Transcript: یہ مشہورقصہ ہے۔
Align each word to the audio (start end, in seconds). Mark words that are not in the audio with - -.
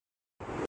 یہ 0.01 0.45
مشہورقصہ 0.45 0.51
ہے۔ 0.51 0.59